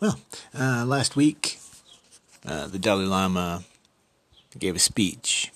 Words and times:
Well, 0.00 0.20
uh, 0.56 0.84
last 0.86 1.16
week, 1.16 1.58
uh, 2.46 2.68
the 2.68 2.78
Dalai 2.78 3.04
Lama 3.04 3.64
gave 4.56 4.76
a 4.76 4.78
speech 4.78 5.50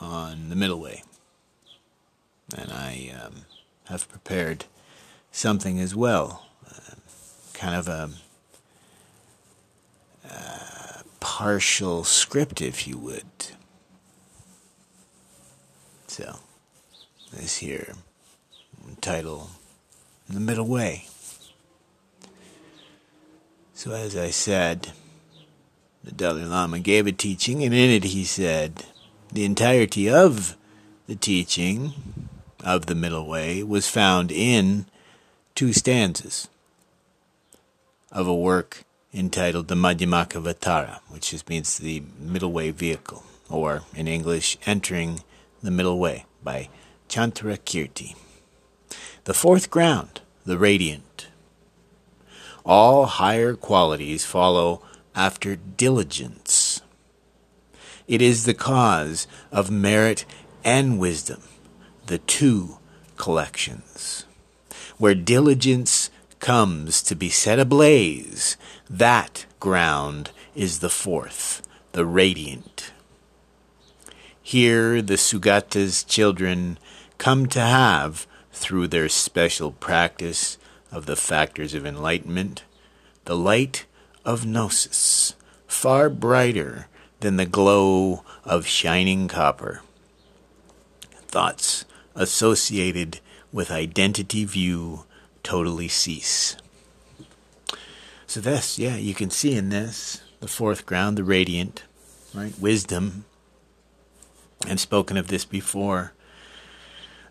on 0.00 0.50
the 0.50 0.54
middle 0.54 0.78
way. 0.78 1.02
And 2.56 2.70
I 2.70 3.10
um, 3.20 3.32
have 3.86 4.08
prepared 4.08 4.66
something 5.32 5.80
as 5.80 5.96
well, 5.96 6.46
uh, 6.64 6.94
kind 7.54 7.74
of 7.74 7.88
a, 7.88 8.10
a 10.30 11.02
partial 11.18 12.04
script, 12.04 12.62
if 12.62 12.86
you 12.86 12.96
would. 12.98 13.26
So, 16.06 16.38
this 17.32 17.56
here 17.56 17.94
title, 19.00 19.50
The 20.28 20.38
Middle 20.38 20.68
Way. 20.68 21.08
So, 23.78 23.92
as 23.92 24.16
I 24.16 24.30
said, 24.30 24.90
the 26.02 26.10
Dalai 26.10 26.44
Lama 26.44 26.80
gave 26.80 27.06
a 27.06 27.12
teaching, 27.12 27.62
and 27.62 27.72
in 27.72 27.90
it 27.90 28.02
he 28.02 28.24
said, 28.24 28.86
the 29.32 29.44
entirety 29.44 30.10
of 30.10 30.56
the 31.06 31.14
teaching 31.14 31.92
of 32.64 32.86
the 32.86 32.96
Middle 32.96 33.28
Way 33.28 33.62
was 33.62 33.88
found 33.88 34.32
in 34.32 34.86
two 35.54 35.72
stanzas 35.72 36.48
of 38.10 38.26
a 38.26 38.34
work 38.34 38.82
entitled 39.14 39.68
the 39.68 39.76
Madhyamakavatara, 39.76 40.98
which 41.08 41.30
just 41.30 41.48
means 41.48 41.78
the 41.78 42.02
Middle 42.18 42.50
Way 42.50 42.72
vehicle, 42.72 43.22
or 43.48 43.82
in 43.94 44.08
English, 44.08 44.58
Entering 44.66 45.22
the 45.62 45.70
Middle 45.70 46.00
Way 46.00 46.26
by 46.42 46.68
Chandrakirti. 47.08 48.16
The 49.22 49.34
fourth 49.34 49.70
ground, 49.70 50.20
the 50.44 50.58
radiant. 50.58 51.04
All 52.68 53.06
higher 53.06 53.54
qualities 53.54 54.26
follow 54.26 54.82
after 55.14 55.56
diligence. 55.56 56.82
It 58.06 58.20
is 58.20 58.44
the 58.44 58.52
cause 58.52 59.26
of 59.50 59.70
merit 59.70 60.26
and 60.62 60.98
wisdom, 60.98 61.42
the 62.08 62.18
two 62.18 62.76
collections. 63.16 64.26
Where 64.98 65.14
diligence 65.14 66.10
comes 66.40 67.00
to 67.04 67.16
be 67.16 67.30
set 67.30 67.58
ablaze, 67.58 68.58
that 68.90 69.46
ground 69.60 70.30
is 70.54 70.80
the 70.80 70.90
fourth, 70.90 71.62
the 71.92 72.04
radiant. 72.04 72.92
Here 74.42 75.00
the 75.00 75.16
Sugata's 75.16 76.04
children 76.04 76.78
come 77.16 77.46
to 77.46 77.60
have, 77.60 78.26
through 78.52 78.88
their 78.88 79.08
special 79.08 79.72
practice 79.72 80.58
of 80.90 81.06
the 81.06 81.16
factors 81.16 81.74
of 81.74 81.84
enlightenment, 81.84 82.62
the 83.28 83.36
light 83.36 83.84
of 84.24 84.46
gnosis, 84.46 85.34
far 85.66 86.08
brighter 86.08 86.86
than 87.20 87.36
the 87.36 87.44
glow 87.44 88.24
of 88.42 88.66
shining 88.66 89.28
copper. 89.28 89.82
Thoughts 91.26 91.84
associated 92.14 93.20
with 93.52 93.70
identity 93.70 94.46
view 94.46 95.04
totally 95.42 95.88
cease. 95.88 96.56
So 98.26 98.40
this, 98.40 98.78
yeah, 98.78 98.96
you 98.96 99.12
can 99.12 99.28
see 99.28 99.54
in 99.54 99.68
this 99.68 100.22
the 100.40 100.48
fourth 100.48 100.86
ground, 100.86 101.18
the 101.18 101.24
radiant, 101.24 101.82
right? 102.34 102.58
Wisdom. 102.58 103.26
I've 104.64 104.80
spoken 104.80 105.18
of 105.18 105.28
this 105.28 105.44
before. 105.44 106.14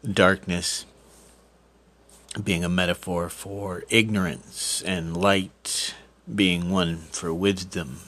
Darkness 0.08 0.86
being 2.44 2.64
a 2.64 2.70
metaphor 2.70 3.30
for 3.30 3.84
ignorance 3.90 4.84
and 4.86 5.16
light 5.18 5.96
being 6.34 6.70
one 6.70 6.98
for 7.12 7.34
wisdom, 7.34 8.00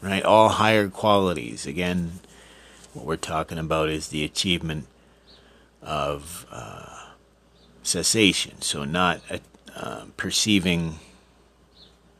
right? 0.00 0.22
All 0.22 0.50
higher 0.50 0.88
qualities. 0.88 1.66
Again, 1.66 2.20
what 2.92 3.06
we're 3.06 3.16
talking 3.16 3.58
about 3.58 3.88
is 3.88 4.08
the 4.08 4.24
achievement 4.24 4.86
of 5.82 6.46
uh, 6.50 7.10
cessation. 7.82 8.60
So, 8.60 8.84
not 8.84 9.20
uh, 9.74 10.04
perceiving 10.16 10.98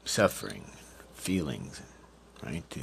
suffering, 0.04 0.70
feelings, 1.14 1.82
right? 2.42 2.68
To 2.70 2.80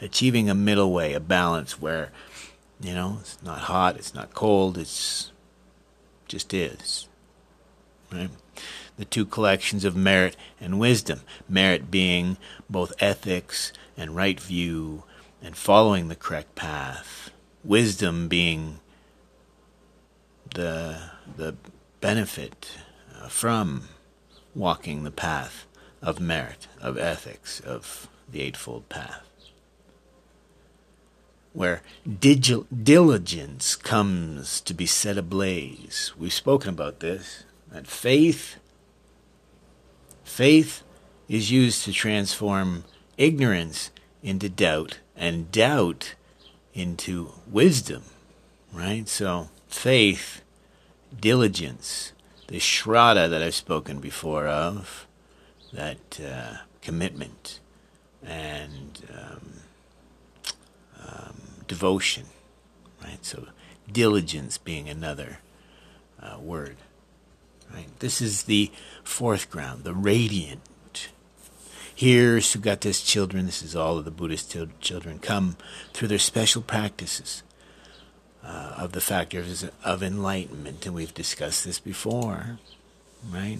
achieving 0.00 0.48
a 0.48 0.54
middle 0.54 0.92
way, 0.92 1.12
a 1.14 1.20
balance 1.20 1.80
where, 1.80 2.10
you 2.80 2.94
know, 2.94 3.18
it's 3.20 3.42
not 3.42 3.60
hot, 3.60 3.96
it's 3.96 4.14
not 4.14 4.34
cold, 4.34 4.78
it's 4.78 5.32
just 6.26 6.52
is, 6.52 7.07
right? 8.12 8.30
the 8.98 9.04
two 9.04 9.24
collections 9.24 9.84
of 9.84 9.96
merit 9.96 10.36
and 10.60 10.78
wisdom. 10.78 11.22
Merit 11.48 11.90
being 11.90 12.36
both 12.68 12.92
ethics 12.98 13.72
and 13.96 14.14
right 14.14 14.38
view 14.38 15.04
and 15.40 15.56
following 15.56 16.08
the 16.08 16.16
correct 16.16 16.54
path. 16.54 17.30
Wisdom 17.64 18.28
being 18.28 18.80
the 20.54 20.98
the 21.36 21.54
benefit 22.00 22.78
uh, 23.20 23.28
from 23.28 23.88
walking 24.54 25.04
the 25.04 25.10
path 25.10 25.66
of 26.02 26.20
merit, 26.20 26.66
of 26.80 26.96
ethics, 26.96 27.60
of 27.60 28.08
the 28.30 28.40
Eightfold 28.40 28.88
Path. 28.88 29.24
Where 31.52 31.82
digi- 32.08 32.66
diligence 32.84 33.76
comes 33.76 34.60
to 34.62 34.74
be 34.74 34.86
set 34.86 35.18
ablaze. 35.18 36.12
We've 36.16 36.32
spoken 36.32 36.70
about 36.70 37.00
this. 37.00 37.44
That 37.72 37.86
faith 37.86 38.56
Faith 40.28 40.84
is 41.26 41.50
used 41.50 41.84
to 41.84 41.92
transform 41.92 42.84
ignorance 43.16 43.90
into 44.22 44.48
doubt 44.48 45.00
and 45.16 45.50
doubt 45.50 46.14
into 46.74 47.32
wisdom, 47.50 48.04
right? 48.72 49.08
So, 49.08 49.48
faith, 49.66 50.42
diligence, 51.18 52.12
the 52.46 52.58
shraddha 52.58 53.28
that 53.28 53.42
I've 53.42 53.54
spoken 53.54 53.98
before 53.98 54.46
of, 54.46 55.08
that 55.72 56.20
uh, 56.24 56.58
commitment 56.82 57.58
and 58.22 59.02
um, 59.12 59.52
um, 61.04 61.40
devotion, 61.66 62.26
right? 63.02 63.24
So, 63.24 63.48
diligence 63.90 64.56
being 64.56 64.88
another 64.88 65.38
uh, 66.22 66.38
word. 66.38 66.76
Right? 67.72 67.86
This 67.98 68.20
is 68.20 68.44
the 68.44 68.70
fourth 69.04 69.50
ground, 69.50 69.84
the 69.84 69.94
radiant. 69.94 70.62
Here, 71.94 72.36
Sugata's 72.36 73.02
children, 73.02 73.46
this 73.46 73.60
is 73.60 73.74
all 73.74 73.98
of 73.98 74.04
the 74.04 74.12
Buddhist 74.12 74.56
children, 74.80 75.18
come 75.18 75.56
through 75.92 76.08
their 76.08 76.18
special 76.18 76.62
practices 76.62 77.42
uh, 78.44 78.74
of 78.76 78.92
the 78.92 79.00
factors 79.00 79.64
of 79.84 80.02
enlightenment, 80.02 80.86
and 80.86 80.94
we've 80.94 81.12
discussed 81.12 81.64
this 81.64 81.80
before, 81.80 82.60
right? 83.28 83.58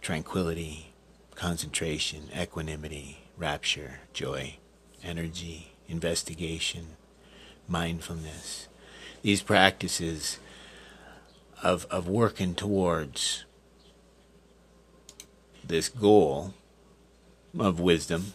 Tranquility, 0.00 0.92
concentration, 1.36 2.24
equanimity, 2.36 3.18
rapture, 3.36 4.00
joy, 4.12 4.56
energy, 5.02 5.72
investigation, 5.88 6.88
mindfulness. 7.68 8.68
These 9.22 9.42
practices 9.42 10.38
of, 11.62 11.86
of 11.90 12.08
working 12.08 12.54
towards 12.54 13.44
this 15.64 15.88
goal 15.88 16.54
of 17.58 17.78
wisdom 17.78 18.34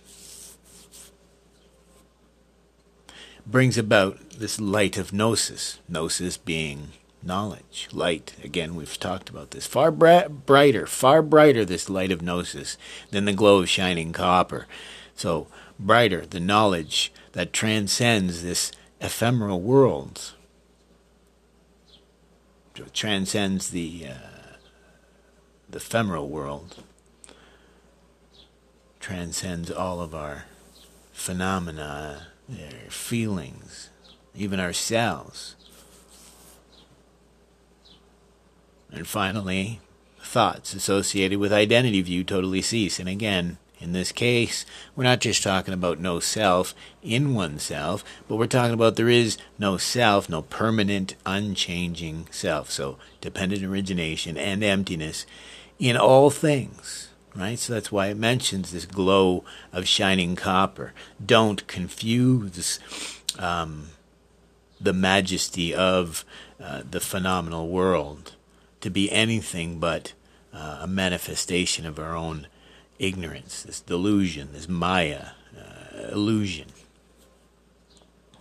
brings 3.45 3.77
about 3.77 4.29
this 4.31 4.59
light 4.59 4.97
of 4.97 5.13
gnosis, 5.13 5.79
gnosis 5.87 6.37
being 6.37 6.89
knowledge, 7.23 7.87
light. 7.91 8.33
Again, 8.43 8.75
we've 8.75 8.99
talked 8.99 9.29
about 9.29 9.51
this. 9.51 9.65
Far 9.65 9.91
bra- 9.91 10.27
brighter, 10.27 10.85
far 10.85 11.21
brighter, 11.21 11.65
this 11.65 11.89
light 11.89 12.11
of 12.11 12.21
gnosis 12.21 12.77
than 13.11 13.25
the 13.25 13.33
glow 13.33 13.59
of 13.59 13.69
shining 13.69 14.11
copper. 14.11 14.67
So, 15.15 15.47
brighter, 15.79 16.25
the 16.25 16.39
knowledge 16.39 17.11
that 17.33 17.53
transcends 17.53 18.43
this 18.43 18.71
ephemeral 18.99 19.61
world 19.61 20.33
transcends 22.85 23.69
the 23.69 24.07
uh, 24.09 24.57
the 25.69 25.77
ephemeral 25.77 26.29
world, 26.29 26.83
transcends 28.99 29.69
all 29.69 29.99
of 29.99 30.15
our 30.15 30.45
phenomena, 31.11 32.27
our 32.49 32.89
feelings, 32.89 33.89
even 34.35 34.59
ourselves. 34.59 35.55
And 38.91 39.07
finally, 39.07 39.81
thoughts 40.19 40.73
associated 40.73 41.39
with 41.39 41.51
identity 41.51 42.01
view 42.01 42.23
totally 42.23 42.61
cease. 42.61 42.99
And 42.99 43.09
again, 43.09 43.57
in 43.79 43.93
this 43.93 44.11
case, 44.11 44.65
we're 44.95 45.03
not 45.03 45.21
just 45.21 45.43
talking 45.43 45.73
about 45.73 45.99
no 45.99 46.19
self 46.19 46.73
in 47.03 47.35
oneself, 47.35 48.03
but 48.27 48.37
we're 48.37 48.47
talking 48.47 48.73
about 48.73 48.95
there 48.95 49.09
is 49.09 49.37
no 49.59 49.77
self, 49.77 50.29
no 50.29 50.41
permanent, 50.41 51.15
unchanging 51.25 52.27
self. 52.31 52.71
So, 52.71 52.97
dependent 53.21 53.63
origination 53.63 54.37
and 54.37 54.63
emptiness 54.63 55.25
in 55.79 55.95
all 55.95 56.29
things, 56.29 57.09
right? 57.35 57.59
So 57.59 57.73
that's 57.73 57.91
why 57.91 58.07
it 58.07 58.17
mentions 58.17 58.71
this 58.71 58.85
glow 58.85 59.43
of 59.71 59.87
shining 59.87 60.35
copper. 60.35 60.93
Don't 61.23 61.67
confuse 61.67 62.79
um, 63.37 63.89
the 64.81 64.93
majesty 64.93 65.73
of 65.73 66.25
uh, 66.59 66.81
the 66.89 66.99
phenomenal 66.99 67.67
world 67.67 68.33
to 68.81 68.89
be 68.89 69.11
anything 69.11 69.79
but 69.79 70.13
uh, 70.53 70.79
a 70.81 70.87
manifestation 70.87 71.85
of 71.85 71.99
our 71.99 72.15
own 72.15 72.47
ignorance, 72.99 73.63
this 73.63 73.81
delusion, 73.81 74.49
this 74.53 74.67
Maya 74.67 75.29
uh, 75.57 76.07
illusion. 76.11 76.67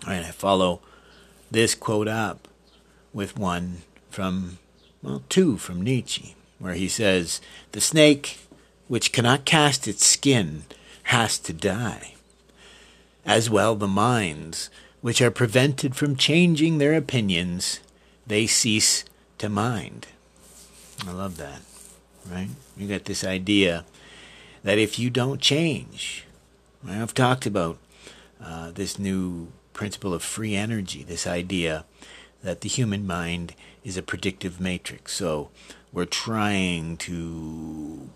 Right, 0.06 0.22
I 0.22 0.30
follow 0.30 0.80
this 1.50 1.74
quote 1.74 2.08
up 2.08 2.48
with 3.12 3.38
one 3.38 3.78
from, 4.10 4.58
well, 5.02 5.22
two 5.28 5.56
from 5.56 5.82
Nietzsche, 5.82 6.36
where 6.58 6.74
he 6.74 6.88
says, 6.88 7.40
The 7.72 7.80
snake 7.80 8.38
which 8.88 9.12
cannot 9.12 9.44
cast 9.44 9.88
its 9.88 10.06
skin 10.06 10.64
has 11.04 11.38
to 11.40 11.52
die. 11.52 12.14
As 13.24 13.50
well, 13.50 13.74
the 13.74 13.88
minds 13.88 14.70
which 15.00 15.20
are 15.20 15.30
prevented 15.30 15.96
from 15.96 16.16
changing 16.16 16.78
their 16.78 16.94
opinions, 16.94 17.80
they 18.26 18.46
cease 18.46 19.04
to 19.38 19.48
mind. 19.48 20.06
I 21.06 21.12
love 21.12 21.36
that, 21.36 21.60
right? 22.30 22.48
You 22.76 22.88
got 22.88 23.04
this 23.04 23.24
idea 23.24 23.84
that 24.66 24.78
if 24.78 24.98
you 24.98 25.08
don't 25.08 25.40
change. 25.40 26.24
I've 26.84 27.14
talked 27.14 27.46
about 27.46 27.78
uh, 28.42 28.72
this 28.72 28.98
new 28.98 29.52
principle 29.72 30.12
of 30.12 30.24
free 30.24 30.56
energy, 30.56 31.04
this 31.04 31.24
idea 31.24 31.84
that 32.42 32.62
the 32.62 32.68
human 32.68 33.06
mind 33.06 33.54
is 33.84 33.96
a 33.96 34.02
predictive 34.02 34.60
matrix. 34.60 35.12
So 35.12 35.50
we're 35.92 36.04
trying 36.04 36.96
to 36.96 38.10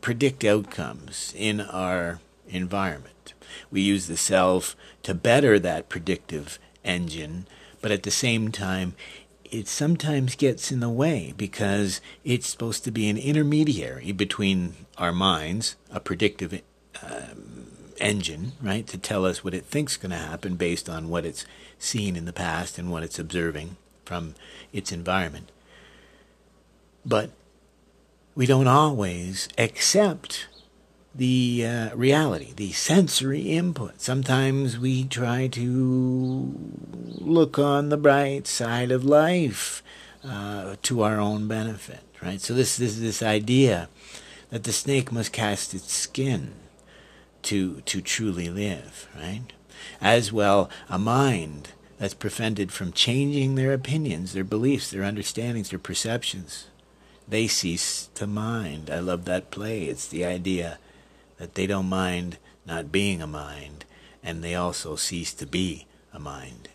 predict 0.00 0.42
outcomes 0.42 1.32
in 1.36 1.60
our 1.60 2.18
environment. 2.48 3.34
We 3.70 3.80
use 3.80 4.08
the 4.08 4.16
self 4.16 4.74
to 5.04 5.14
better 5.14 5.60
that 5.60 5.88
predictive 5.88 6.58
engine, 6.84 7.46
but 7.80 7.92
at 7.92 8.02
the 8.02 8.10
same 8.10 8.50
time, 8.50 8.96
it 9.50 9.68
sometimes 9.68 10.34
gets 10.34 10.70
in 10.70 10.80
the 10.80 10.88
way 10.88 11.34
because 11.36 12.00
it's 12.24 12.48
supposed 12.48 12.84
to 12.84 12.90
be 12.90 13.08
an 13.08 13.16
intermediary 13.16 14.12
between 14.12 14.74
our 14.96 15.12
minds, 15.12 15.76
a 15.90 16.00
predictive 16.00 16.60
um, 17.02 17.66
engine, 18.00 18.52
right, 18.60 18.86
to 18.86 18.98
tell 18.98 19.24
us 19.24 19.42
what 19.42 19.54
it 19.54 19.64
thinks 19.64 19.92
is 19.92 19.98
going 19.98 20.10
to 20.10 20.16
happen 20.16 20.56
based 20.56 20.88
on 20.88 21.08
what 21.08 21.24
it's 21.24 21.46
seen 21.78 22.16
in 22.16 22.24
the 22.24 22.32
past 22.32 22.78
and 22.78 22.90
what 22.90 23.02
it's 23.02 23.18
observing 23.18 23.76
from 24.04 24.34
its 24.72 24.92
environment. 24.92 25.50
But 27.04 27.30
we 28.34 28.46
don't 28.46 28.68
always 28.68 29.48
accept 29.56 30.46
the 31.18 31.66
uh, 31.66 31.96
reality, 31.96 32.52
the 32.54 32.70
sensory 32.72 33.40
input. 33.40 34.00
Sometimes 34.00 34.78
we 34.78 35.04
try 35.04 35.48
to 35.48 36.54
look 37.18 37.58
on 37.58 37.88
the 37.88 37.96
bright 37.96 38.46
side 38.46 38.92
of 38.92 39.04
life 39.04 39.82
uh, 40.24 40.76
to 40.82 41.02
our 41.02 41.18
own 41.18 41.48
benefit, 41.48 42.00
right? 42.22 42.40
So 42.40 42.54
this, 42.54 42.76
this 42.76 42.98
this 42.98 43.22
idea 43.22 43.88
that 44.50 44.62
the 44.62 44.72
snake 44.72 45.10
must 45.10 45.32
cast 45.32 45.74
its 45.74 45.92
skin 45.92 46.52
to 47.42 47.80
to 47.82 48.00
truly 48.00 48.48
live, 48.48 49.08
right? 49.16 49.42
As 50.00 50.32
well, 50.32 50.70
a 50.88 50.98
mind 50.98 51.70
that's 51.98 52.14
prevented 52.14 52.70
from 52.70 52.92
changing 52.92 53.56
their 53.56 53.72
opinions, 53.72 54.32
their 54.32 54.44
beliefs, 54.44 54.90
their 54.90 55.02
understandings, 55.02 55.70
their 55.70 55.80
perceptions 55.80 56.68
they 57.28 57.46
cease 57.46 58.08
to 58.14 58.26
mind. 58.26 58.90
I 58.90 59.00
love 59.00 59.26
that 59.26 59.50
play. 59.50 59.84
It's 59.84 60.08
the 60.08 60.24
idea 60.24 60.78
that 61.38 61.54
they 61.54 61.66
don't 61.66 61.88
mind 61.88 62.38
not 62.66 62.92
being 62.92 63.22
a 63.22 63.26
mind, 63.26 63.84
and 64.22 64.42
they 64.42 64.54
also 64.54 64.96
cease 64.96 65.32
to 65.34 65.46
be 65.46 65.86
a 66.12 66.18
mind. 66.18 66.68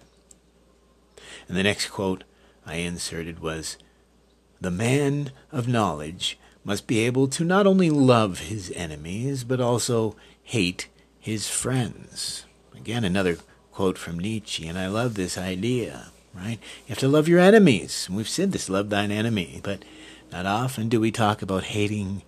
And 1.47 1.57
the 1.57 1.63
next 1.63 1.89
quote 1.89 2.23
I 2.65 2.75
inserted 2.75 3.39
was 3.39 3.77
The 4.59 4.71
man 4.71 5.31
of 5.51 5.67
knowledge 5.67 6.39
must 6.63 6.87
be 6.87 6.99
able 6.99 7.27
to 7.27 7.43
not 7.43 7.67
only 7.67 7.89
love 7.89 8.39
his 8.39 8.71
enemies, 8.75 9.43
but 9.43 9.59
also 9.59 10.15
hate 10.41 10.87
his 11.19 11.49
friends. 11.49 12.45
Again, 12.75 13.03
another 13.03 13.37
quote 13.71 13.97
from 13.97 14.19
Nietzsche, 14.19 14.67
and 14.67 14.77
I 14.77 14.87
love 14.87 15.15
this 15.15 15.37
idea, 15.37 16.11
right? 16.33 16.59
You 16.85 16.89
have 16.89 16.99
to 16.99 17.07
love 17.07 17.27
your 17.27 17.39
enemies. 17.39 18.07
We've 18.09 18.29
said 18.29 18.51
this 18.51 18.69
love 18.69 18.89
thine 18.89 19.11
enemy, 19.11 19.59
but 19.63 19.83
not 20.31 20.45
often 20.45 20.89
do 20.89 20.99
we 20.99 21.11
talk 21.11 21.41
about 21.41 21.65
hating 21.65 22.23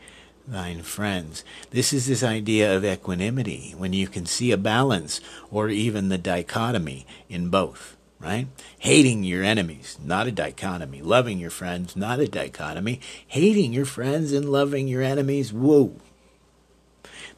thine 0.48 0.82
friends. 0.82 1.44
This 1.72 1.92
is 1.92 2.08
this 2.08 2.24
idea 2.24 2.76
of 2.76 2.86
equanimity, 2.86 3.74
when 3.78 3.94
you 3.94 4.08
can 4.08 4.26
see 4.26 4.52
a 4.52 4.58
balance 4.58 5.22
or 5.52 5.70
even 5.70 6.10
the 6.10 6.18
dichotomy 6.18 7.06
in 7.30 7.50
both, 7.50 7.98
right? 8.20 8.48
Hating 8.80 9.24
your 9.24 9.44
enemies, 9.44 9.98
not 10.04 10.28
a 10.28 10.32
dichotomy. 10.32 11.02
Loving 11.02 11.40
your 11.40 11.50
friends, 11.50 11.96
not 11.96 12.20
a 12.20 12.28
dichotomy. 12.28 13.00
Hating 13.28 13.74
your 13.74 13.86
friends 13.86 14.32
and 14.32 14.52
loving 14.52 14.88
your 14.88 15.02
enemies, 15.02 15.52
whoa. 15.52 15.96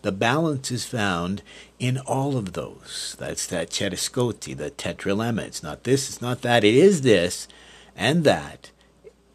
The 0.04 0.12
balance 0.12 0.70
is 0.70 0.86
found 0.86 1.42
in 1.80 1.98
all 1.98 2.38
of 2.38 2.54
those. 2.54 3.16
That's 3.20 3.48
that 3.48 3.72
chiaroscuro, 3.72 4.40
the 4.56 4.70
tetralemma. 4.70 5.42
It's 5.42 5.64
not 5.64 5.84
this, 5.84 6.08
it's 6.10 6.22
not 6.22 6.42
that. 6.44 6.64
It 6.64 6.76
is 6.76 7.02
this 7.02 7.48
and 7.96 8.24
that. 8.24 8.72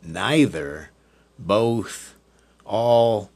Neither 0.03 0.91
both, 1.39 2.15
all. 2.65 3.32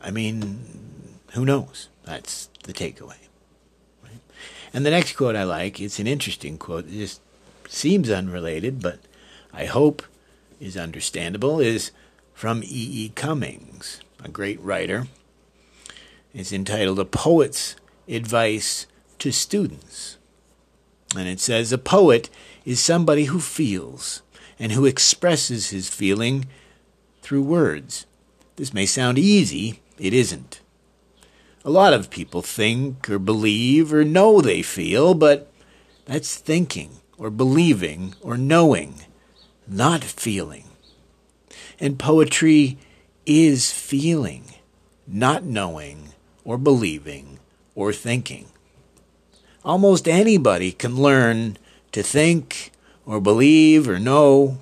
I 0.00 0.10
mean, 0.10 1.18
who 1.32 1.44
knows? 1.44 1.88
That's 2.04 2.48
the 2.64 2.72
takeaway. 2.72 3.16
And 4.72 4.84
the 4.84 4.90
next 4.90 5.16
quote 5.16 5.34
I 5.34 5.44
like, 5.44 5.80
it's 5.80 5.98
an 5.98 6.06
interesting 6.06 6.58
quote. 6.58 6.86
It 6.86 6.92
just 6.92 7.20
seems 7.68 8.10
unrelated, 8.10 8.82
but 8.82 9.00
I 9.52 9.64
hope 9.64 10.02
is 10.60 10.76
understandable, 10.76 11.60
is 11.60 11.90
from 12.34 12.62
E. 12.62 12.66
E. 12.68 13.12
Cummings, 13.14 14.00
a 14.22 14.28
great 14.28 14.60
writer. 14.60 15.06
It's 16.34 16.52
entitled 16.52 16.98
A 16.98 17.04
Poet's 17.04 17.76
Advice 18.06 18.86
to 19.18 19.32
Students. 19.32 20.18
And 21.16 21.28
it 21.28 21.40
says, 21.40 21.72
A 21.72 21.78
poet 21.78 22.28
is 22.64 22.80
somebody 22.80 23.24
who 23.24 23.40
feels 23.40 24.22
and 24.58 24.72
who 24.72 24.84
expresses 24.84 25.70
his 25.70 25.88
feeling 25.88 26.46
through 27.22 27.42
words. 27.42 28.06
This 28.56 28.74
may 28.74 28.86
sound 28.86 29.18
easy, 29.18 29.80
it 29.98 30.12
isn't. 30.14 30.60
A 31.64 31.70
lot 31.70 31.92
of 31.92 32.10
people 32.10 32.42
think 32.42 33.10
or 33.10 33.18
believe 33.18 33.92
or 33.92 34.04
know 34.04 34.40
they 34.40 34.62
feel, 34.62 35.14
but 35.14 35.50
that's 36.06 36.36
thinking 36.36 36.98
or 37.18 37.30
believing 37.30 38.14
or 38.20 38.36
knowing, 38.36 39.02
not 39.66 40.04
feeling. 40.04 40.64
And 41.80 41.98
poetry 41.98 42.78
is 43.26 43.72
feeling, 43.72 44.54
not 45.06 45.44
knowing 45.44 46.10
or 46.44 46.56
believing 46.56 47.38
or 47.74 47.92
thinking. 47.92 48.48
Almost 49.64 50.08
anybody 50.08 50.72
can 50.72 50.96
learn 50.96 51.58
to 51.92 52.02
think 52.02 52.70
or 53.04 53.20
believe 53.20 53.88
or 53.88 53.98
know 53.98 54.58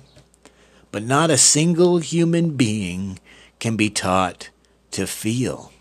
but 0.91 1.03
not 1.03 1.29
a 1.29 1.37
single 1.37 1.99
human 1.99 2.55
being 2.55 3.19
can 3.59 3.75
be 3.75 3.89
taught 3.89 4.49
to 4.97 5.05
feel. 5.05 5.71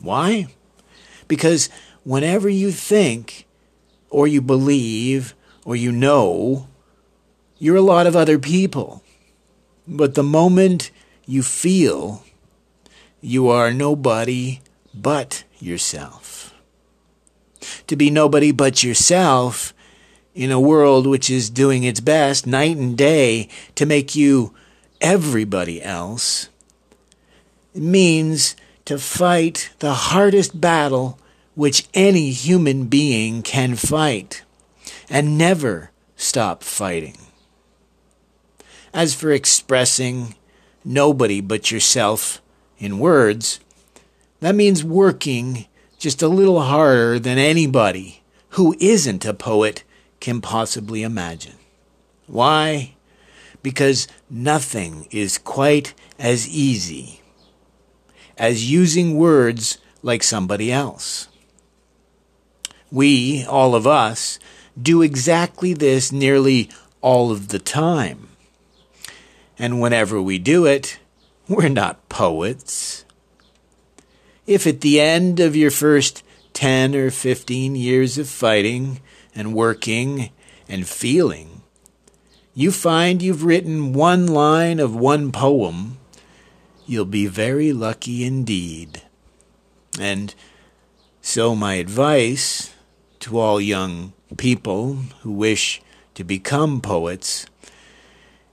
Why? 0.00 0.46
Because 1.28 1.68
whenever 2.04 2.48
you 2.48 2.72
think, 2.72 3.46
or 4.08 4.26
you 4.26 4.40
believe, 4.40 5.34
or 5.66 5.76
you 5.76 5.92
know, 5.92 6.68
you're 7.58 7.76
a 7.76 7.82
lot 7.82 8.06
of 8.06 8.16
other 8.16 8.38
people. 8.38 9.02
But 9.86 10.14
the 10.14 10.22
moment 10.22 10.90
you 11.26 11.42
feel, 11.42 12.24
you 13.20 13.50
are 13.50 13.74
nobody 13.74 14.60
but 14.94 15.44
yourself. 15.58 16.54
To 17.88 17.94
be 17.94 18.08
nobody 18.08 18.52
but 18.52 18.82
yourself 18.82 19.74
in 20.34 20.50
a 20.50 20.58
world 20.58 21.06
which 21.06 21.28
is 21.28 21.50
doing 21.50 21.84
its 21.84 22.00
best 22.00 22.46
night 22.46 22.78
and 22.78 22.96
day 22.96 23.50
to 23.74 23.84
make 23.84 24.16
you 24.16 24.54
everybody 25.02 25.82
else 25.82 26.48
means 27.76 28.56
to 28.84 28.98
fight 28.98 29.70
the 29.80 29.94
hardest 29.94 30.60
battle 30.60 31.18
which 31.54 31.88
any 31.94 32.30
human 32.30 32.84
being 32.84 33.42
can 33.42 33.74
fight 33.74 34.42
and 35.08 35.38
never 35.38 35.90
stop 36.16 36.62
fighting. 36.62 37.16
As 38.92 39.14
for 39.14 39.32
expressing 39.32 40.34
nobody 40.84 41.40
but 41.40 41.70
yourself 41.70 42.40
in 42.78 42.98
words, 42.98 43.60
that 44.40 44.54
means 44.54 44.84
working 44.84 45.66
just 45.98 46.22
a 46.22 46.28
little 46.28 46.60
harder 46.60 47.18
than 47.18 47.38
anybody 47.38 48.22
who 48.50 48.76
isn't 48.78 49.24
a 49.24 49.34
poet 49.34 49.82
can 50.20 50.40
possibly 50.40 51.02
imagine. 51.02 51.56
Why? 52.26 52.94
Because 53.62 54.06
nothing 54.30 55.08
is 55.10 55.38
quite 55.38 55.94
as 56.18 56.48
easy 56.48 57.20
as 58.36 58.70
using 58.70 59.16
words 59.16 59.78
like 60.02 60.22
somebody 60.22 60.70
else. 60.70 61.28
We, 62.90 63.44
all 63.44 63.74
of 63.74 63.86
us, 63.86 64.38
do 64.80 65.02
exactly 65.02 65.72
this 65.74 66.12
nearly 66.12 66.70
all 67.00 67.30
of 67.30 67.48
the 67.48 67.58
time. 67.58 68.28
And 69.58 69.80
whenever 69.80 70.20
we 70.20 70.38
do 70.38 70.66
it, 70.66 70.98
we're 71.48 71.68
not 71.68 72.08
poets. 72.08 73.04
If 74.46 74.66
at 74.66 74.80
the 74.80 75.00
end 75.00 75.40
of 75.40 75.56
your 75.56 75.70
first 75.70 76.22
10 76.52 76.94
or 76.94 77.10
15 77.10 77.74
years 77.74 78.18
of 78.18 78.28
fighting 78.28 79.00
and 79.34 79.54
working 79.54 80.30
and 80.68 80.86
feeling, 80.86 81.62
you 82.54 82.72
find 82.72 83.20
you've 83.20 83.44
written 83.44 83.92
one 83.92 84.26
line 84.26 84.80
of 84.80 84.94
one 84.94 85.32
poem, 85.32 85.98
you'll 86.86 87.04
be 87.04 87.26
very 87.26 87.72
lucky 87.72 88.24
indeed. 88.24 89.02
And 90.00 90.34
so, 91.20 91.54
my 91.54 91.74
advice 91.74 92.74
to 93.20 93.38
all 93.38 93.60
young 93.60 94.12
people 94.36 94.94
who 95.22 95.32
wish 95.32 95.82
to 96.14 96.24
become 96.24 96.80
poets 96.80 97.46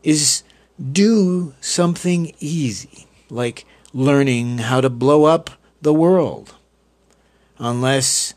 is 0.01 0.43
do 0.91 1.53
something 1.61 2.33
easy, 2.39 3.07
like 3.29 3.65
learning 3.93 4.57
how 4.59 4.81
to 4.81 4.89
blow 4.89 5.25
up 5.25 5.51
the 5.81 5.93
world. 5.93 6.55
Unless 7.59 8.33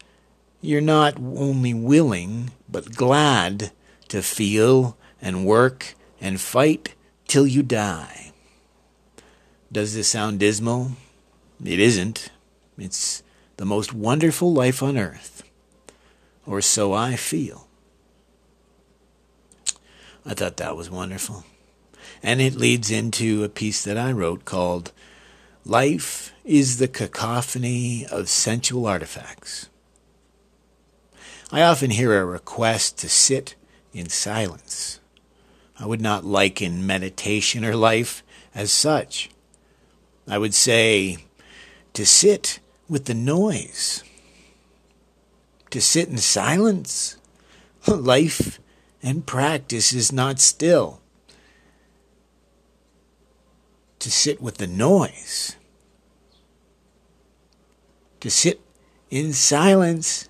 you're 0.60 0.80
not 0.80 1.18
only 1.18 1.72
willing, 1.72 2.50
but 2.68 2.94
glad 2.94 3.72
to 4.08 4.22
feel 4.22 4.96
and 5.20 5.46
work 5.46 5.94
and 6.20 6.40
fight 6.40 6.94
till 7.26 7.46
you 7.46 7.62
die. 7.62 8.32
Does 9.70 9.94
this 9.94 10.08
sound 10.08 10.38
dismal? 10.38 10.92
It 11.64 11.80
isn't. 11.80 12.30
It's 12.78 13.22
the 13.56 13.64
most 13.64 13.92
wonderful 13.92 14.52
life 14.52 14.82
on 14.82 14.96
earth. 14.96 15.42
Or 16.46 16.60
so 16.60 16.92
I 16.92 17.16
feel. 17.16 17.66
I 20.24 20.34
thought 20.34 20.56
that 20.58 20.76
was 20.76 20.90
wonderful. 20.90 21.44
And 22.22 22.40
it 22.40 22.54
leads 22.54 22.90
into 22.90 23.44
a 23.44 23.48
piece 23.48 23.84
that 23.84 23.98
I 23.98 24.12
wrote 24.12 24.44
called 24.44 24.92
Life 25.64 26.32
is 26.44 26.78
the 26.78 26.88
Cacophony 26.88 28.06
of 28.06 28.28
Sensual 28.28 28.86
Artifacts. 28.86 29.68
I 31.50 31.62
often 31.62 31.90
hear 31.90 32.20
a 32.20 32.24
request 32.24 32.98
to 32.98 33.08
sit 33.08 33.54
in 33.92 34.08
silence. 34.08 35.00
I 35.78 35.86
would 35.86 36.00
not 36.00 36.24
liken 36.24 36.86
meditation 36.86 37.64
or 37.64 37.76
life 37.76 38.22
as 38.54 38.72
such. 38.72 39.30
I 40.28 40.38
would 40.38 40.54
say 40.54 41.18
to 41.92 42.04
sit 42.04 42.58
with 42.88 43.04
the 43.04 43.14
noise, 43.14 44.02
to 45.70 45.80
sit 45.80 46.08
in 46.08 46.18
silence. 46.18 47.16
Life 47.86 48.58
and 49.02 49.26
practice 49.26 49.92
is 49.92 50.12
not 50.12 50.40
still. 50.40 51.00
To 54.00 54.10
sit 54.10 54.40
with 54.40 54.58
the 54.58 54.66
noise, 54.66 55.56
to 58.20 58.30
sit 58.30 58.60
in 59.10 59.32
silence. 59.32 60.28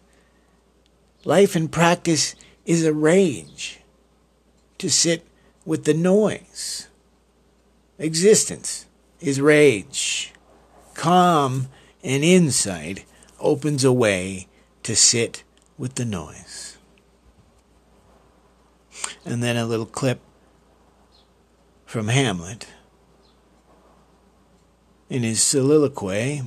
Life 1.24 1.56
and 1.56 1.70
practice 1.70 2.34
is 2.64 2.84
a 2.84 2.92
rage. 2.92 3.80
To 4.78 4.88
sit 4.88 5.26
with 5.64 5.84
the 5.84 5.94
noise. 5.94 6.88
Existence 7.98 8.85
is 9.26 9.40
rage. 9.40 10.32
Calm 10.94 11.68
and 12.02 12.22
insight 12.22 13.04
opens 13.40 13.84
a 13.84 13.92
way 13.92 14.46
to 14.82 14.94
sit 14.94 15.42
with 15.76 15.94
the 15.96 16.04
noise. 16.04 16.78
And 19.24 19.42
then 19.42 19.56
a 19.56 19.66
little 19.66 19.86
clip 19.86 20.20
from 21.84 22.08
Hamlet 22.08 22.66
in 25.08 25.22
his 25.22 25.42
soliloquy 25.42 26.42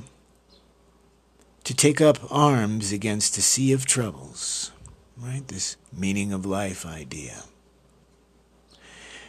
to 1.64 1.74
take 1.74 2.00
up 2.00 2.18
arms 2.30 2.92
against 2.92 3.38
a 3.38 3.42
sea 3.42 3.72
of 3.72 3.86
troubles, 3.86 4.72
right? 5.16 5.46
This 5.48 5.76
meaning 5.92 6.32
of 6.32 6.44
life 6.44 6.84
idea. 6.84 7.44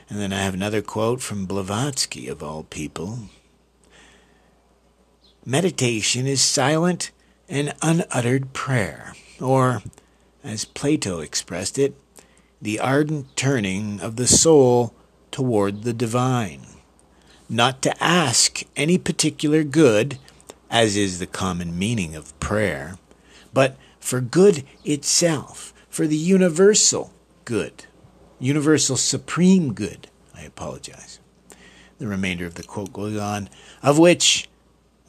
And 0.10 0.20
then 0.20 0.34
I 0.34 0.42
have 0.42 0.54
another 0.54 0.82
quote 0.82 1.22
from 1.22 1.46
Blavatsky, 1.46 2.28
of 2.28 2.44
all 2.44 2.64
people. 2.64 3.20
Meditation 5.46 6.28
is 6.28 6.42
silent 6.42 7.12
and 7.50 7.74
unuttered 7.82 8.54
prayer, 8.54 9.14
or, 9.40 9.82
as 10.44 10.66
Plato 10.66 11.20
expressed 11.20 11.80
it, 11.80 11.96
the 12.62 12.80
ardent 12.80 13.36
turning 13.36 14.00
of 14.02 14.16
the 14.16 14.28
soul 14.28 14.94
toward 15.32 15.84
the 15.84 15.94
divine. 15.94 16.62
Not 17.50 17.82
to 17.82 18.04
ask 18.04 18.62
any 18.76 18.98
particular 18.98 19.64
good, 19.64 20.20
as 20.70 20.96
is 20.96 21.20
the 21.20 21.28
common 21.28 21.78
meaning 21.78 22.16
of 22.16 22.40
prayer, 22.40 22.98
but 23.54 23.78
for 24.00 24.22
good 24.22 24.64
itself, 24.86 25.74
for 25.90 26.08
the 26.08 26.18
universal 26.18 27.12
good 27.46 27.86
universal 28.42 28.98
supreme 28.98 29.74
good. 29.74 30.08
I 30.36 30.42
apologize. 30.42 31.20
The 32.00 32.08
remainder 32.08 32.46
of 32.46 32.56
the 32.56 32.64
quote 32.64 32.92
goes 32.92 33.18
on, 33.18 33.50
of 33.84 34.00
which 34.00 34.50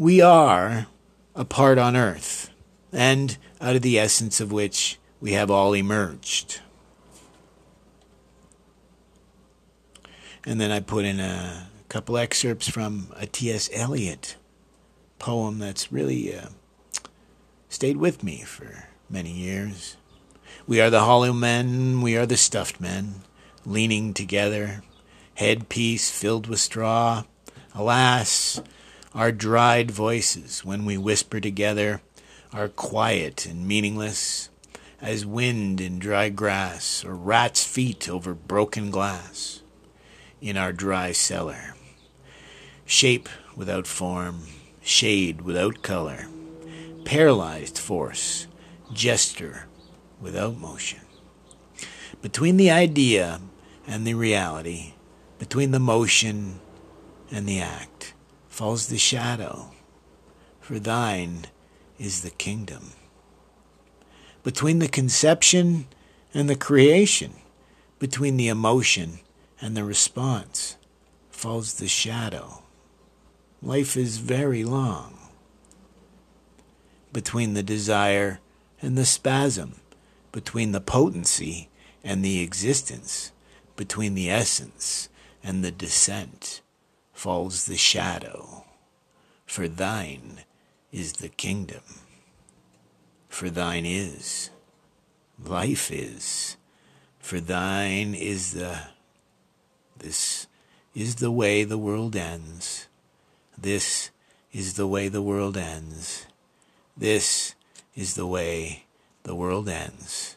we 0.02 0.21
are 0.21 0.88
a 1.37 1.44
part 1.44 1.78
on 1.78 1.94
earth, 1.94 2.50
and 2.92 3.38
out 3.61 3.76
of 3.76 3.82
the 3.82 4.00
essence 4.00 4.40
of 4.40 4.50
which 4.50 4.99
we 5.21 5.30
have 5.30 5.49
all 5.49 5.73
emerged. 5.75 6.61
And 10.44 10.61
then 10.61 10.73
I 10.73 10.80
put 10.80 11.04
in 11.04 11.21
a 11.21 11.68
couple 11.88 12.18
excerpts 12.18 12.68
from 12.68 13.12
a 13.14 13.26
T.S. 13.26 13.71
Eliot 13.73 14.35
poem 15.21 15.61
that's 15.61 15.92
really 15.92 16.37
uh, 16.37 16.49
stayed 17.68 17.99
with 17.99 18.25
me 18.25 18.42
for 18.42 18.88
many 19.09 19.30
years. 19.30 19.97
We 20.66 20.80
are 20.80 20.90
the 20.90 21.04
hollow 21.04 21.32
men, 21.32 22.00
we 22.00 22.16
are 22.16 22.26
the 22.26 22.37
stuffed 22.37 22.80
men, 22.80 23.23
leaning 23.64 24.14
together, 24.14 24.82
headpiece 25.35 26.11
filled 26.11 26.49
with 26.49 26.59
straw. 26.59 27.23
Alas, 27.73 28.61
our 29.14 29.31
dried 29.31 29.90
voices, 29.90 30.64
when 30.64 30.85
we 30.85 30.97
whisper 30.97 31.40
together, 31.40 32.00
are 32.52 32.69
quiet 32.69 33.47
and 33.47 33.66
meaningless 33.66 34.49
as 35.00 35.26
wind 35.26 35.81
in 35.81 35.99
dry 35.99 36.28
grass 36.28 37.04
or 37.04 37.14
rat's 37.14 37.64
feet 37.64 38.09
over 38.09 38.35
broken 38.35 38.90
glass 38.90 39.62
in 40.40 40.57
our 40.57 40.73
dry 40.73 41.12
cellar. 41.12 41.75
Shape 42.87 43.28
without 43.57 43.87
form, 43.87 44.45
shade 44.83 45.42
without 45.42 45.83
color, 45.83 46.26
paralyzed 47.04 47.78
force, 47.78 48.47
gesture 48.92 49.66
without 50.21 50.57
motion. 50.57 51.00
Between 52.23 52.57
the 52.57 52.71
idea 52.71 53.40
and 53.87 54.07
the 54.07 54.14
reality, 54.14 54.95
between 55.38 55.71
the 55.71 55.81
motion 55.81 56.61
and 57.31 57.47
the 57.49 57.61
act, 57.61 58.14
falls 58.52 58.88
the 58.88 58.99
shadow, 58.99 59.71
for 60.61 60.78
thine 60.78 61.47
is 61.99 62.21
the 62.21 62.30
kingdom. 62.30 62.92
Between 64.42 64.78
the 64.78 64.88
conception 64.88 65.87
and 66.35 66.50
the 66.50 66.54
creation, 66.54 67.32
between 67.99 68.37
the 68.37 68.49
emotion 68.49 69.21
and 69.59 69.75
the 69.75 69.85
response, 69.85 70.76
falls 71.30 71.75
the 71.75 71.88
shadow. 71.88 72.62
Life 73.62 73.97
is 73.97 74.18
very 74.18 74.64
long. 74.64 75.18
Between 77.11 77.54
the 77.54 77.62
desire 77.62 78.40
and 78.82 78.99
the 78.99 79.06
spasm, 79.06 79.76
between 80.30 80.73
the 80.73 80.80
potency 80.80 81.71
and 82.04 82.23
the 82.23 82.42
existence, 82.42 83.32
between 83.76 84.14
the 84.14 84.28
essence 84.28 85.09
and 85.42 85.64
the 85.64 85.71
descent, 85.71 86.62
falls 87.23 87.67
the 87.67 87.76
shadow. 87.76 88.64
For 89.47 89.69
thine 89.69 90.41
is 90.91 91.12
the 91.12 91.29
kingdom. 91.29 91.85
For 93.29 93.49
thine 93.49 93.87
is, 93.87 94.50
life 95.41 95.93
is. 95.93 96.57
For 97.21 97.38
thine 97.38 98.17
is 98.17 98.55
the, 98.55 98.76
this 99.97 100.49
is 100.97 101.14
the 101.23 101.31
way 101.31 101.62
the 101.62 101.79
world 101.79 102.17
ends. 102.17 102.88
This 103.57 104.11
is 104.52 104.75
the 104.75 104.88
way 104.88 105.07
the 105.07 105.23
world 105.23 105.57
ends. 105.57 106.26
This 106.97 107.55
is 107.95 108.14
the 108.14 108.26
way 108.26 108.87
the 109.23 109.37
world 109.37 109.69
ends, 109.69 110.35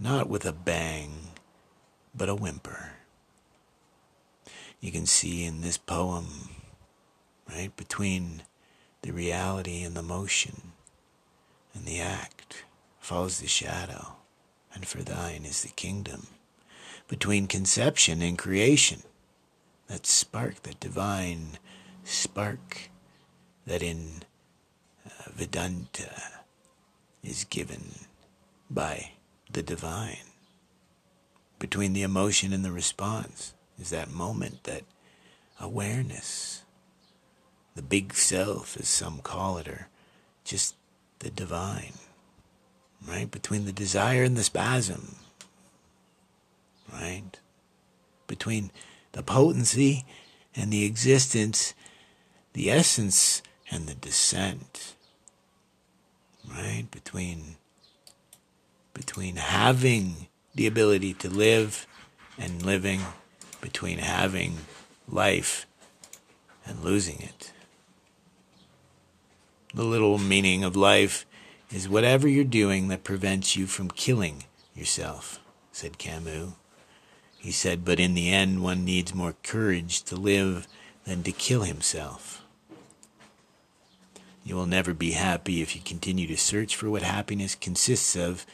not 0.00 0.30
with 0.30 0.46
a 0.46 0.52
bang, 0.52 1.12
but 2.14 2.30
a 2.30 2.34
whimper. 2.34 3.01
You 4.82 4.90
can 4.90 5.06
see 5.06 5.44
in 5.44 5.60
this 5.60 5.78
poem, 5.78 6.50
right, 7.48 7.74
between 7.76 8.42
the 9.02 9.12
reality 9.12 9.84
and 9.84 9.96
the 9.96 10.02
motion 10.02 10.72
and 11.72 11.84
the 11.84 12.00
act 12.00 12.64
falls 12.98 13.38
the 13.38 13.46
shadow, 13.46 14.16
and 14.74 14.84
for 14.84 15.04
thine 15.04 15.44
is 15.44 15.62
the 15.62 15.68
kingdom. 15.68 16.26
Between 17.06 17.46
conception 17.46 18.22
and 18.22 18.36
creation, 18.36 19.04
that 19.86 20.04
spark, 20.04 20.64
that 20.64 20.80
divine 20.80 21.58
spark 22.02 22.90
that 23.64 23.84
in 23.84 24.24
uh, 25.06 25.30
Vedanta 25.32 26.10
is 27.22 27.44
given 27.44 28.06
by 28.68 29.12
the 29.48 29.62
divine. 29.62 30.26
Between 31.60 31.92
the 31.92 32.02
emotion 32.02 32.52
and 32.52 32.64
the 32.64 32.72
response 32.72 33.54
is 33.82 33.90
that 33.90 34.10
moment, 34.10 34.62
that 34.62 34.84
awareness. 35.60 36.62
The 37.74 37.82
big 37.82 38.14
self, 38.14 38.76
as 38.78 38.86
some 38.86 39.18
call 39.18 39.58
it, 39.58 39.66
or 39.66 39.88
just 40.44 40.76
the 41.18 41.30
divine, 41.30 41.94
right? 43.06 43.28
Between 43.28 43.64
the 43.64 43.72
desire 43.72 44.22
and 44.22 44.36
the 44.36 44.44
spasm, 44.44 45.16
right? 46.92 47.40
Between 48.28 48.70
the 49.12 49.22
potency 49.24 50.04
and 50.54 50.72
the 50.72 50.84
existence, 50.84 51.74
the 52.52 52.70
essence 52.70 53.42
and 53.68 53.88
the 53.88 53.94
descent, 53.94 54.94
right? 56.48 56.84
Between, 56.90 57.56
between 58.94 59.36
having 59.36 60.28
the 60.54 60.68
ability 60.68 61.14
to 61.14 61.28
live 61.28 61.86
and 62.38 62.62
living, 62.64 63.00
between 63.62 63.96
having 63.96 64.58
life 65.08 65.66
and 66.66 66.84
losing 66.84 67.20
it. 67.20 67.52
The 69.74 69.84
little 69.84 70.18
meaning 70.18 70.62
of 70.62 70.76
life 70.76 71.24
is 71.72 71.88
whatever 71.88 72.28
you're 72.28 72.44
doing 72.44 72.88
that 72.88 73.04
prevents 73.04 73.56
you 73.56 73.66
from 73.66 73.90
killing 73.90 74.44
yourself, 74.74 75.40
said 75.72 75.96
Camus. 75.96 76.50
He 77.38 77.50
said, 77.50 77.84
but 77.84 77.98
in 77.98 78.12
the 78.12 78.30
end, 78.30 78.62
one 78.62 78.84
needs 78.84 79.14
more 79.14 79.34
courage 79.42 80.02
to 80.02 80.16
live 80.16 80.68
than 81.04 81.22
to 81.22 81.32
kill 81.32 81.62
himself. 81.62 82.44
You 84.44 84.56
will 84.56 84.66
never 84.66 84.92
be 84.92 85.12
happy 85.12 85.62
if 85.62 85.74
you 85.74 85.82
continue 85.82 86.26
to 86.26 86.36
search 86.36 86.76
for 86.76 86.90
what 86.90 87.02
happiness 87.02 87.54
consists 87.54 88.14
of. 88.14 88.44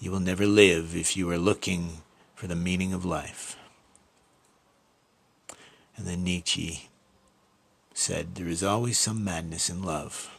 You 0.00 0.10
will 0.10 0.20
never 0.20 0.46
live 0.46 0.96
if 0.96 1.16
you 1.16 1.30
are 1.30 1.38
looking 1.38 1.98
for 2.34 2.46
the 2.46 2.56
meaning 2.56 2.92
of 2.92 3.04
life. 3.04 3.56
And 5.96 6.06
then 6.06 6.24
Nietzsche 6.24 6.88
said, 7.94 8.34
There 8.34 8.48
is 8.48 8.62
always 8.62 8.98
some 8.98 9.22
madness 9.24 9.68
in 9.68 9.82
love, 9.82 10.38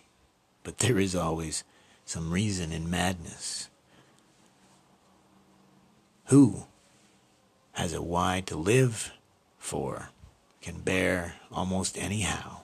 but 0.63 0.79
there 0.79 0.99
is 0.99 1.15
always 1.15 1.63
some 2.05 2.31
reason 2.31 2.71
in 2.71 2.89
madness. 2.89 3.69
Who 6.25 6.65
has 7.73 7.93
a 7.93 8.01
why 8.01 8.41
to 8.47 8.55
live 8.55 9.13
for 9.57 10.09
can 10.61 10.79
bear 10.81 11.35
almost 11.51 11.97
anyhow 11.97 12.62